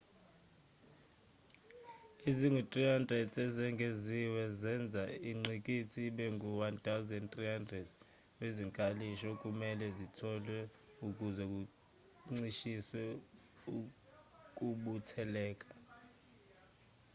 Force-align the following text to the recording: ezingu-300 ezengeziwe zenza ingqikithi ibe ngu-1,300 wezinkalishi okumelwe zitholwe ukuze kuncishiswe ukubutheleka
ezingu-300 2.27 3.33
ezengeziwe 3.45 4.41
zenza 4.59 5.03
ingqikithi 5.29 5.99
ibe 6.09 6.25
ngu-1,300 6.35 7.77
wezinkalishi 8.39 9.25
okumelwe 9.33 9.87
zitholwe 9.97 10.59
ukuze 11.07 11.43
kuncishiswe 12.17 13.03
ukubutheleka 13.79 15.69